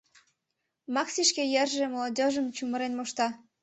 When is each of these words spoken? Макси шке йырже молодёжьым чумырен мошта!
Макси 0.93 1.21
шке 1.29 1.43
йырже 1.53 1.85
молодёжьым 1.93 2.47
чумырен 2.55 2.93
мошта! 2.95 3.27